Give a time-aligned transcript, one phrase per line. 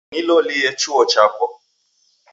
[0.11, 1.45] Kunilolie chuo chapo